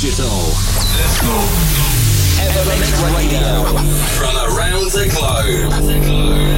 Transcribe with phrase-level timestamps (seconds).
[0.00, 0.28] digital.
[0.96, 1.28] Let's go.
[2.40, 3.64] Evermix Radio.
[4.16, 6.49] From around the globe.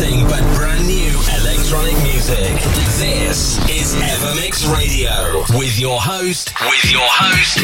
[0.00, 2.56] But brand new electronic music.
[2.96, 7.58] This is Evermix Radio with your host, with your host,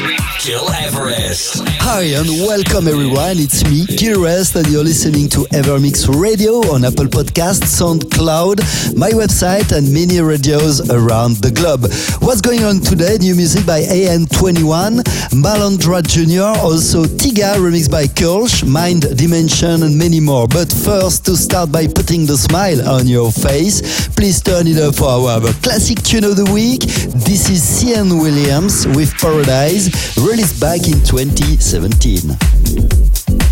[0.45, 1.62] Gil Everest.
[1.80, 3.38] Hi and welcome everyone.
[3.38, 8.60] It's me, Gil Everest, and you're listening to Evermix Radio on Apple Podcasts, SoundCloud,
[8.95, 11.84] my website, and many radios around the globe.
[12.20, 13.16] What's going on today?
[13.18, 15.00] New music by AN21,
[15.32, 20.46] Malandra Jr., also Tiga, remixed by Kirsch, Mind Dimension, and many more.
[20.46, 24.96] But first, to start by putting the smile on your face, please turn it up
[24.96, 26.80] for our classic tune of the week.
[27.24, 33.45] This is Cian Williams with Paradise, released back in 2017.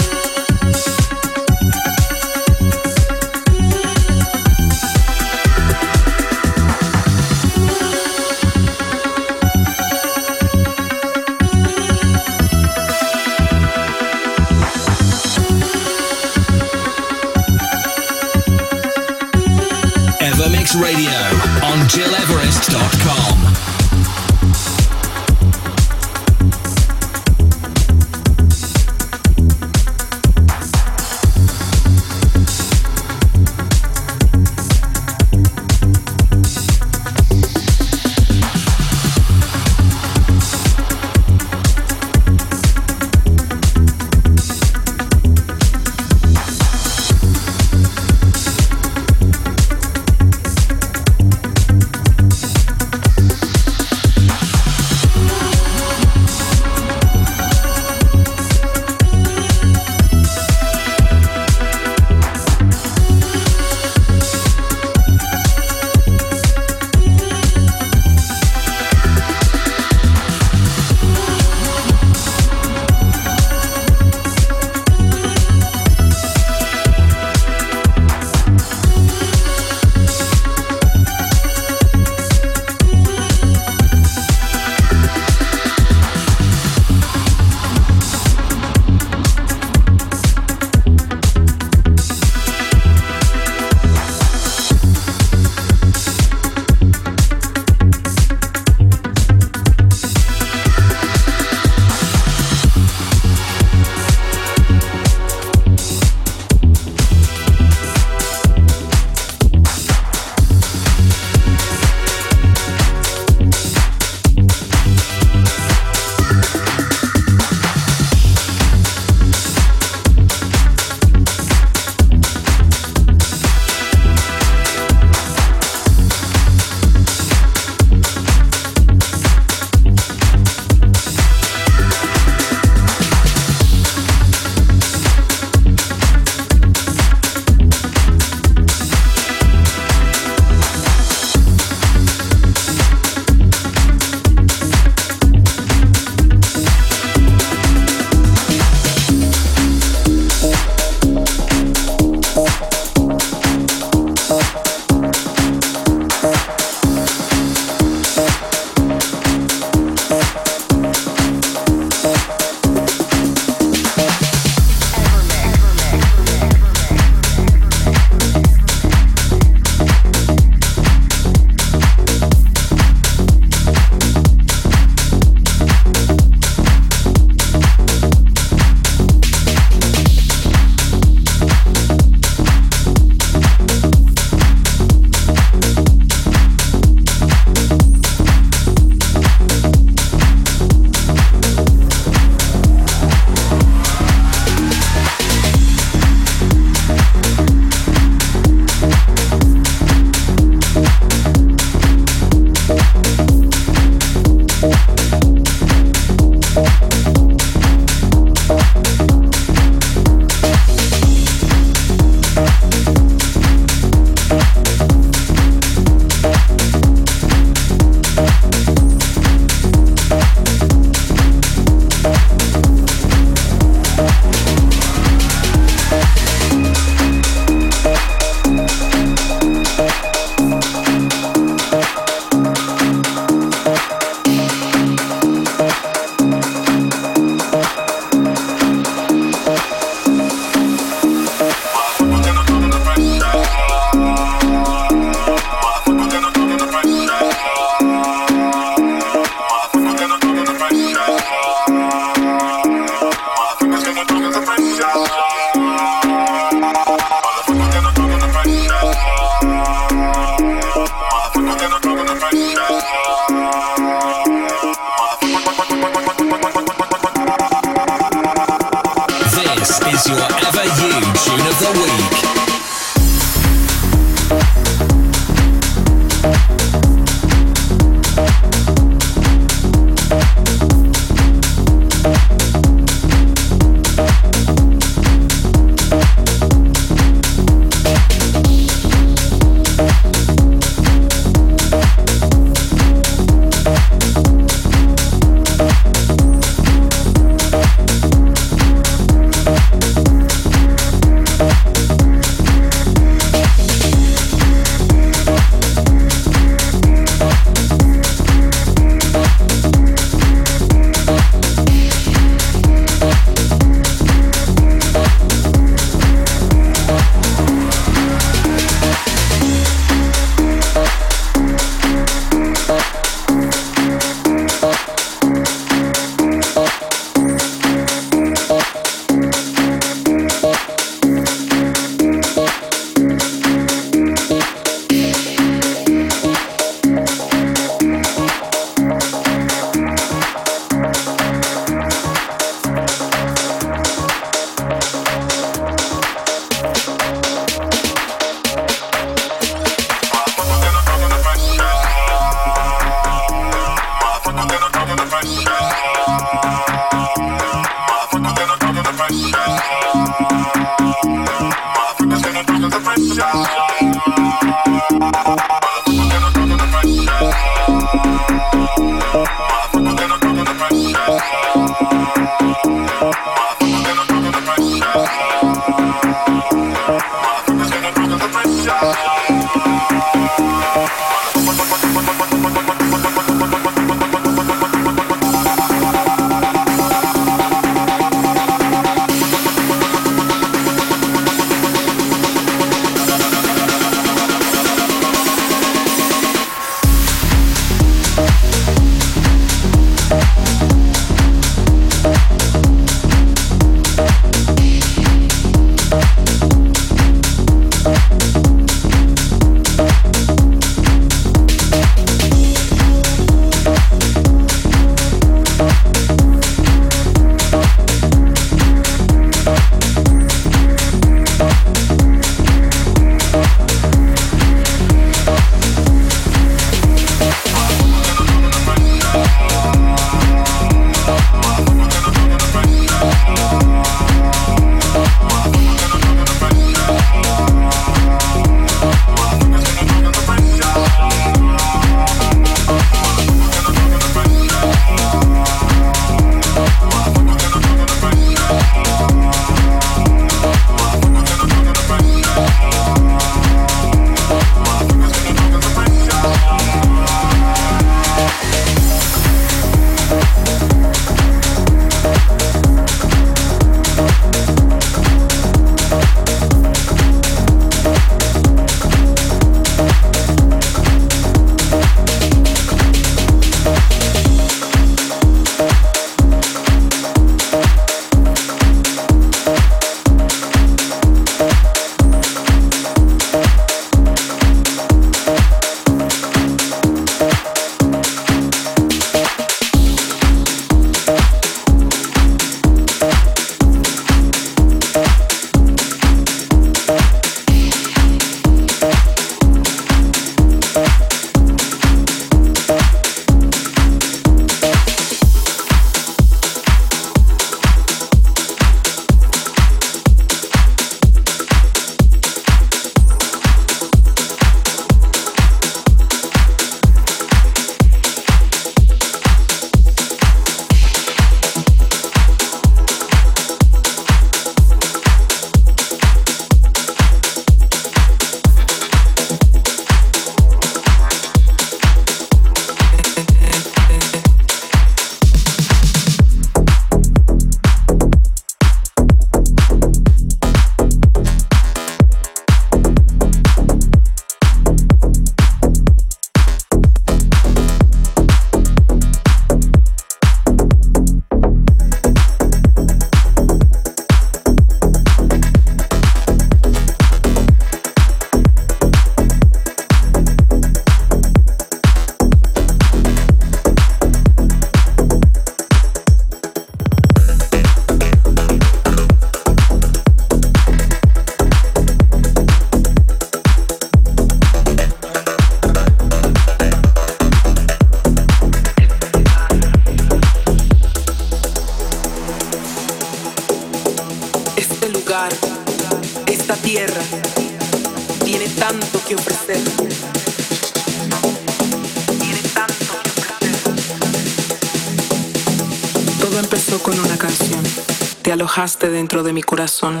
[598.88, 600.00] Dentro de mi corazón.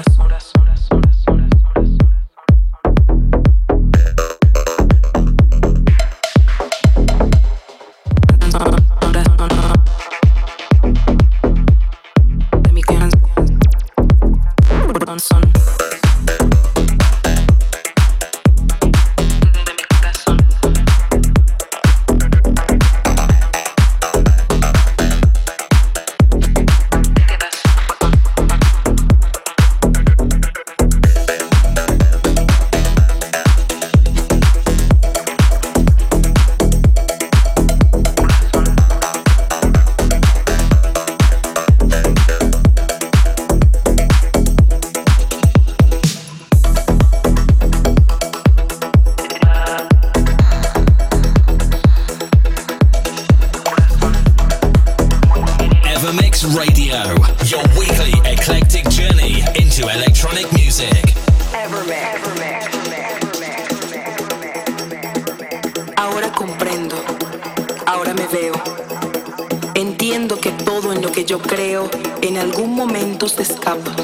[69.76, 71.88] Entiendo que todo en lo que yo creo
[72.20, 73.94] en algún momento se escapa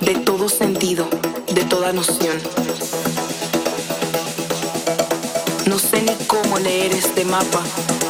[0.00, 1.08] de todo sentido,
[1.52, 2.36] de toda noción.
[5.66, 7.60] No sé ni cómo leer este mapa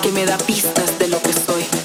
[0.03, 1.76] que me da pistas de lo que soy.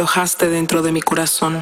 [0.00, 1.60] Alojaste dentro de mi corazón.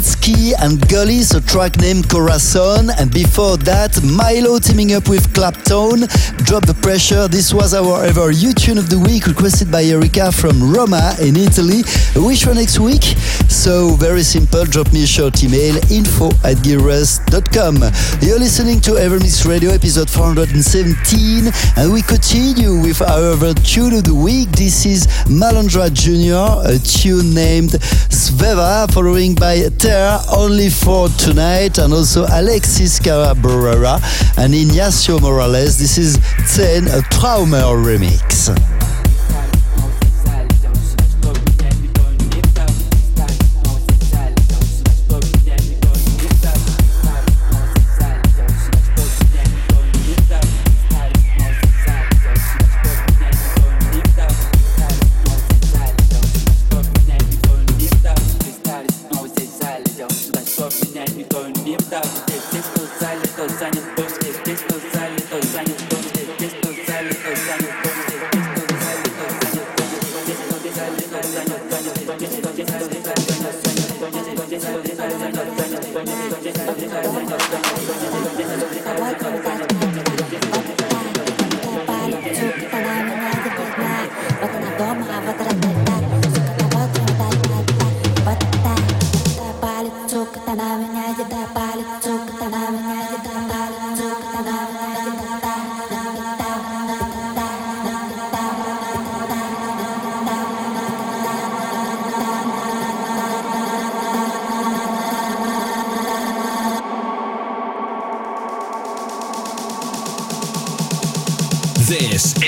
[0.00, 2.88] And Gullis, a track named Corazon.
[2.98, 6.08] And before that, Mylo teaming up with Claptone,
[6.46, 7.28] Drop the Pressure.
[7.28, 11.36] This was our ever U tune of the week, requested by Erika from Roma in
[11.36, 11.82] Italy.
[12.16, 13.02] Wish for next week?
[13.48, 17.76] So, very simple, drop me a short email info at gearrest.com.
[18.24, 24.04] You're listening to Evermix Radio episode 417, and we continue with our ever tune of
[24.04, 24.48] the week.
[24.52, 27.70] This is Malandra Jr., a tune named
[28.08, 33.98] Sveva, following by Ter only for tonight, and also Alexis Cabrera
[34.38, 35.78] and Ignacio Morales.
[35.80, 36.16] This is
[36.54, 38.79] 10, a Traumer remix.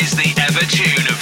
[0.02, 1.21] is the Ever Tune of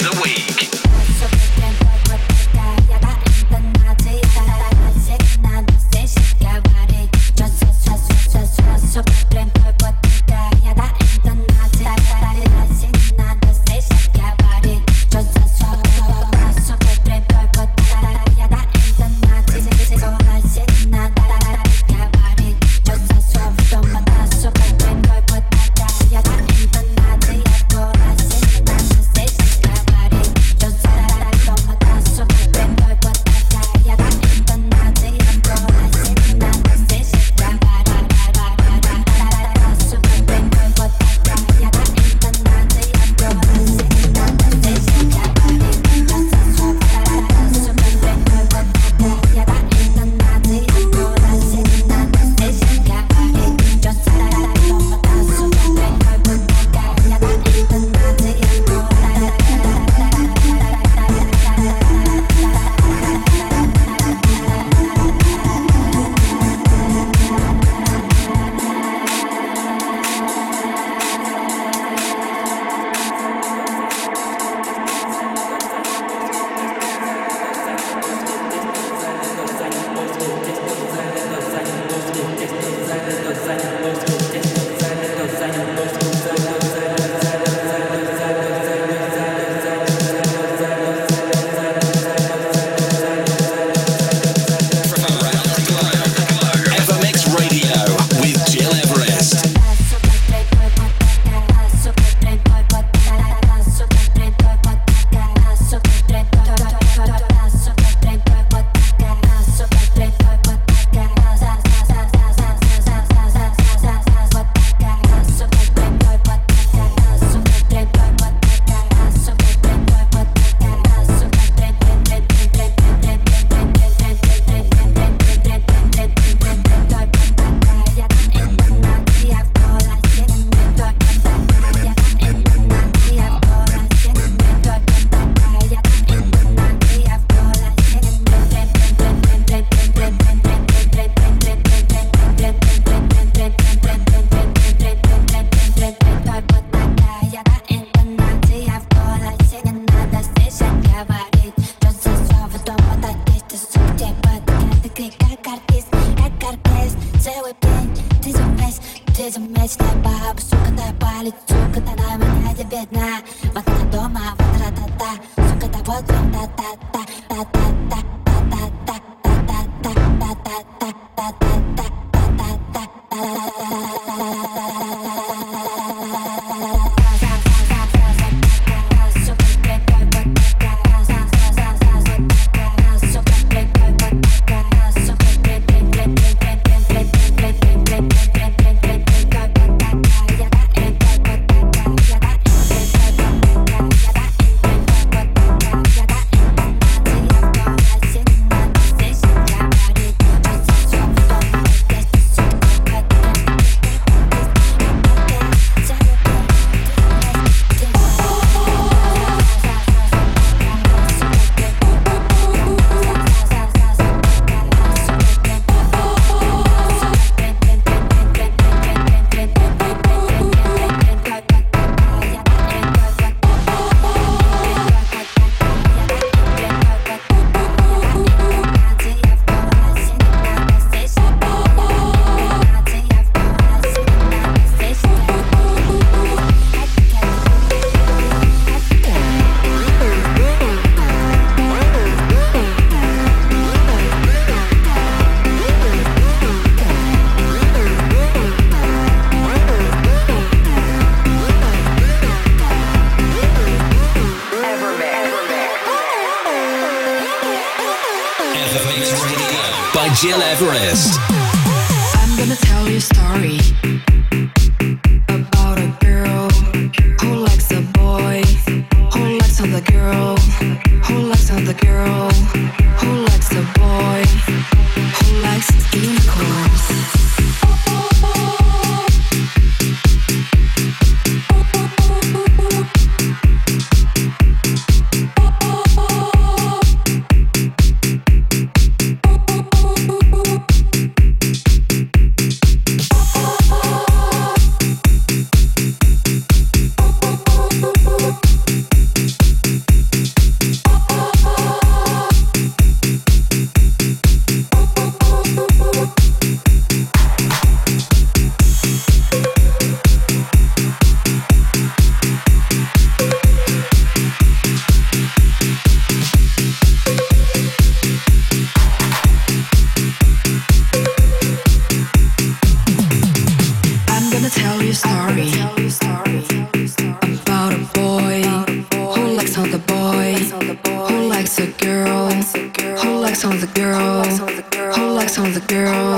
[331.51, 332.97] likes a girl?
[332.97, 334.93] Who likes on the girl?
[334.93, 336.17] Who likes on the girl?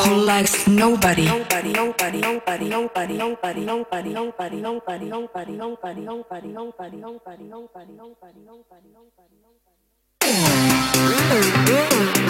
[0.00, 1.26] Who likes nobody?
[1.26, 8.88] Nobody, nobody, nobody, nobody, nobody, nobody, nobody, nobody, nobody, nobody, nobody, nobody, nobody, nobody, nobody,
[8.90, 9.36] nobody,
[12.02, 12.21] nobody.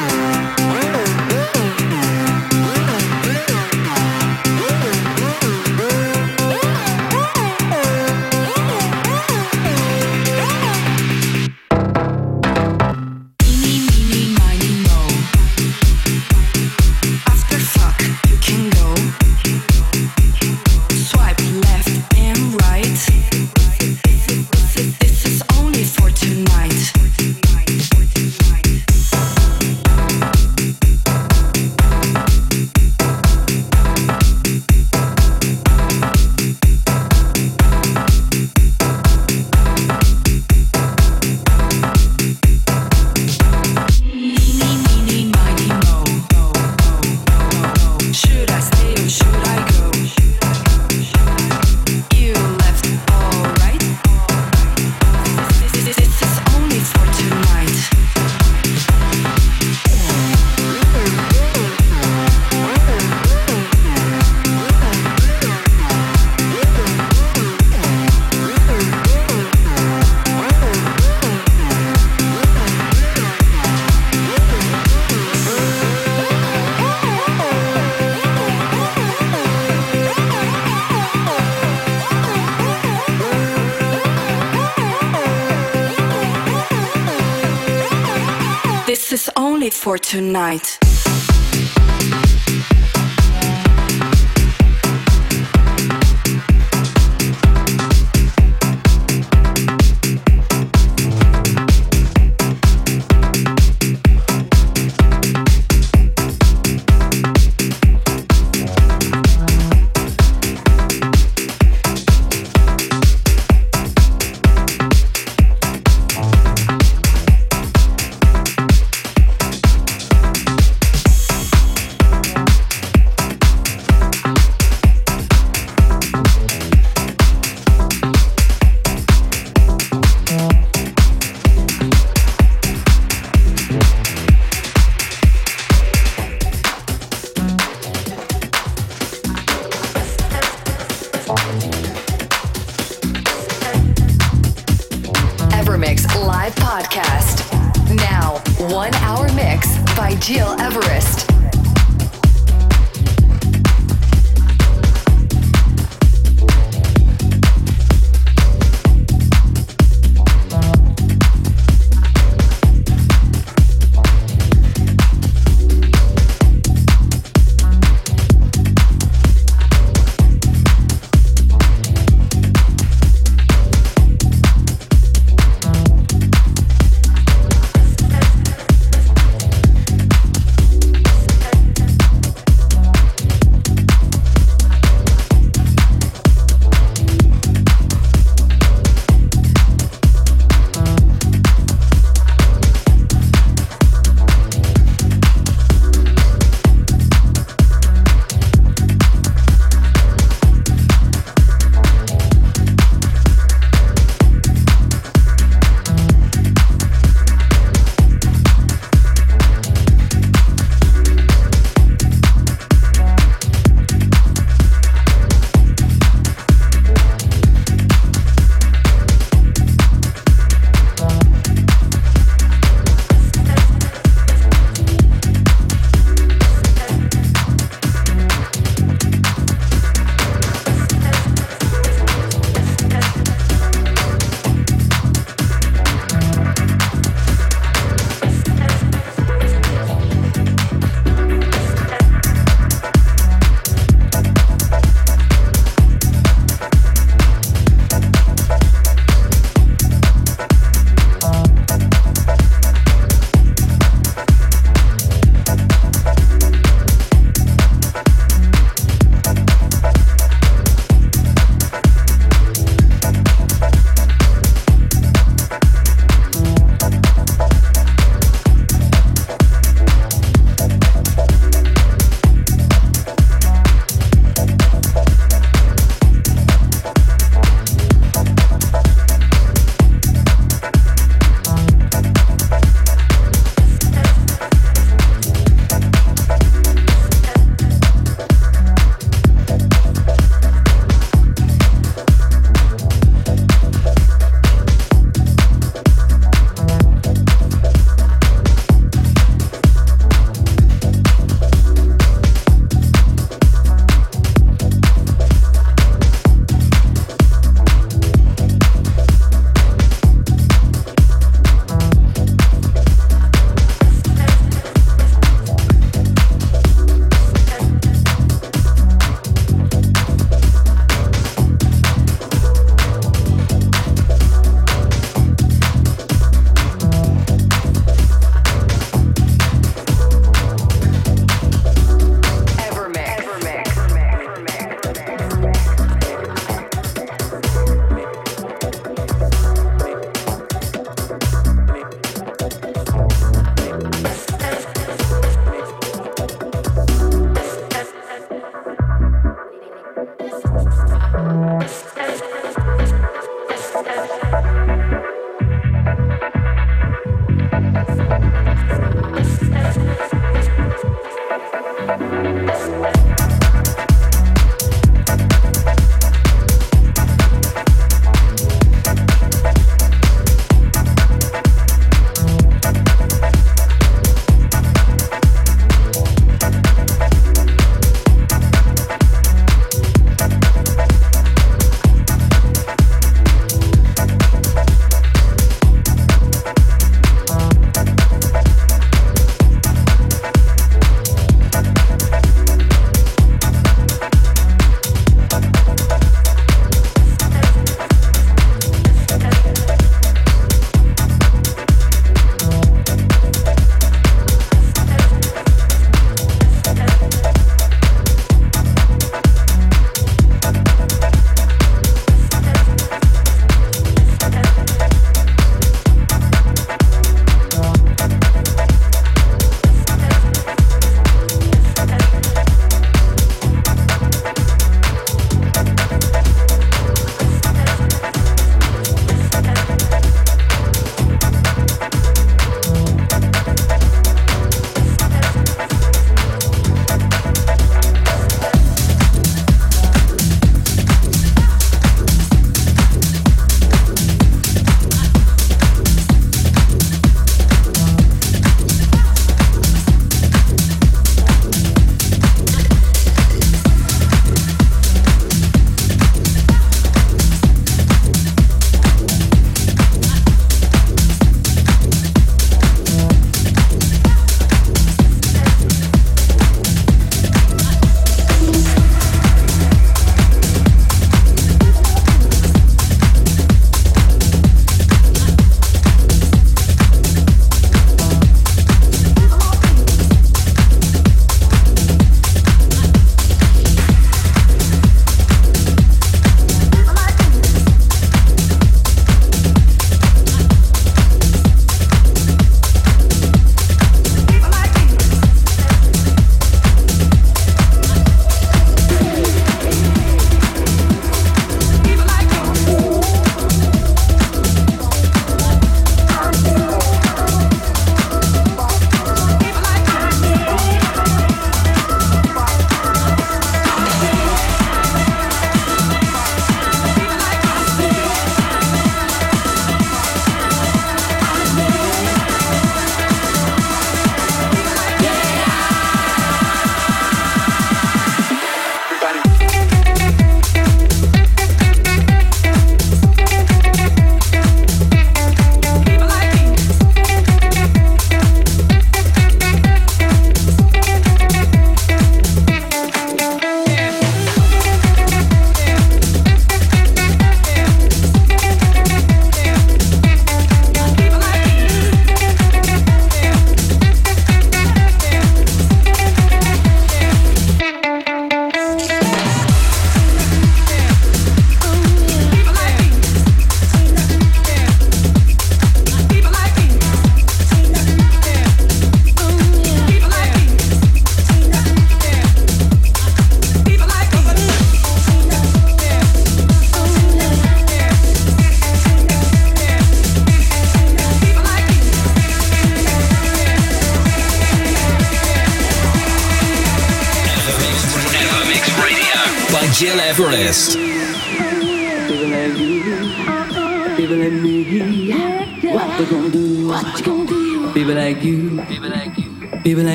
[90.13, 90.82] tonight.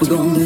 [0.00, 0.37] We gonna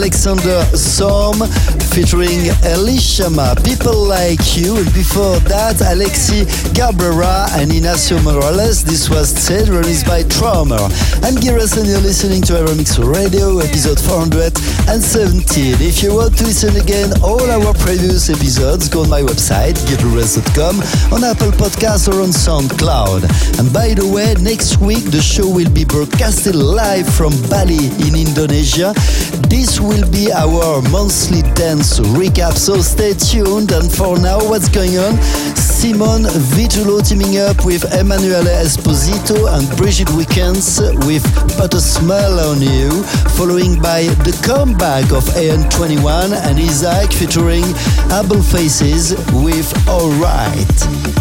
[0.00, 1.36] Alexander Sorm
[1.92, 8.82] featuring Elishama, People Like You, and before that Alexi Cabrera and Inacio Morales.
[8.82, 10.88] This was said released by Trauma.
[11.20, 11.36] I'm
[11.76, 14.00] and you're listening to Evermix Radio, episode
[14.90, 15.86] 417.
[15.86, 20.82] If you want to listen again all our previous episodes, go on my website, giras.com,
[21.14, 23.22] on Apple Podcasts or on SoundCloud.
[23.60, 28.18] And by the way, next week the show will be broadcasted live from Bali in
[28.18, 28.92] Indonesia.
[29.46, 33.70] This will be our monthly dance recap, so stay tuned.
[33.70, 35.14] And for now, what's going on?
[35.54, 36.24] Simon
[36.58, 41.22] Vitulo teaming up with Emanuele Esposito and Brigitte Weekends with
[41.56, 42.90] Put a Smile on You,
[43.38, 44.34] following by the
[44.80, 47.64] comeback of AN21 and Isaac featuring
[48.10, 51.19] Able Faces with Alright.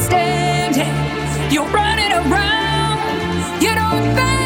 [0.00, 1.52] stay standing.
[1.52, 3.62] You're running around.
[3.62, 4.45] You don't think.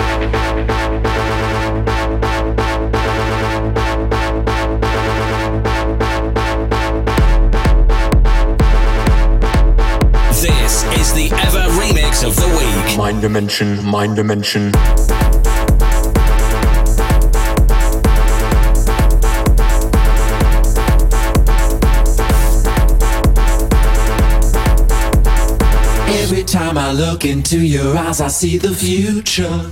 [12.23, 12.45] Of the
[12.85, 12.97] Week.
[12.97, 14.67] Mind dimension, mind dimension.
[26.21, 29.71] Every time I look into your eyes, I see the future.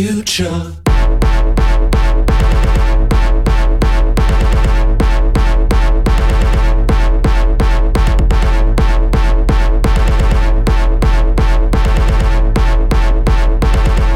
[0.01, 0.49] future.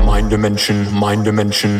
[0.03, 1.79] Mind dimension, mind dimension.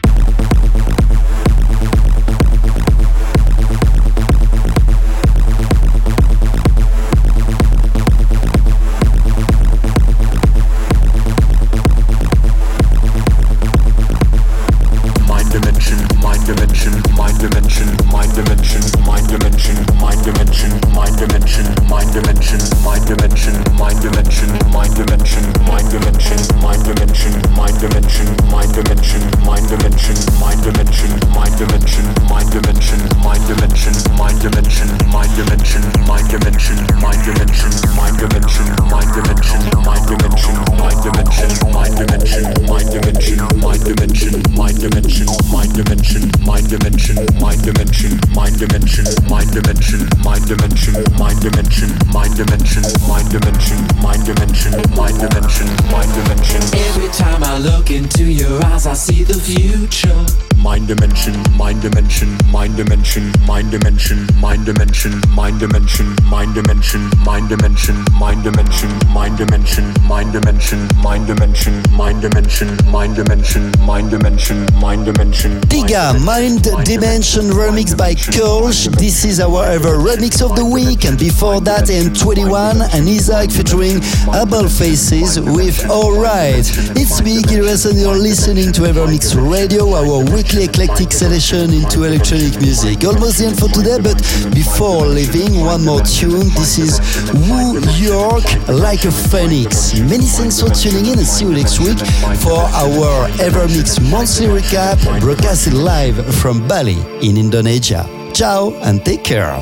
[59.23, 60.25] The future.
[60.57, 61.33] Mind dimension,
[61.71, 68.43] mind dimension, mind dimension, mind dimension, mind dimension, mind dimension, mind dimension, mind dimension, mind
[68.43, 75.61] dimension, mind dimension, mind dimension, mind dimension, mind dimension, mind dimension, mind dimension, mind dimension.
[75.71, 78.87] Diga, Mind Dimension remix by Kirsch.
[78.99, 81.05] This is our ever remix of the week.
[81.05, 84.01] And before that, AN21 and Isaac featuring
[84.35, 86.67] Apple Faces with Alright.
[86.99, 93.03] It's me, and you're listening to Evermix Radio, our weekly eclectic selection into electronic music.
[93.05, 94.17] Almost the end for today, but
[94.53, 96.49] before leaving, one more tune.
[96.57, 96.97] This is
[97.45, 99.93] Woo York Like a Phoenix.
[99.99, 101.99] Many thanks for tuning in and see you next week
[102.41, 108.09] for our Evermix monthly recap broadcasted live from Bali in Indonesia.
[108.33, 109.53] Ciao and take care.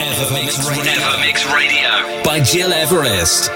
[0.00, 3.50] Evermix Radio, Evermix Radio by Gil Everest.